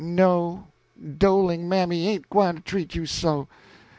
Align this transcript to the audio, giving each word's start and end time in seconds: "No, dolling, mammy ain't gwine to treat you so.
"No, 0.03 0.65
dolling, 1.19 1.69
mammy 1.69 2.07
ain't 2.07 2.27
gwine 2.27 2.55
to 2.55 2.61
treat 2.63 2.95
you 2.95 3.05
so. 3.05 3.47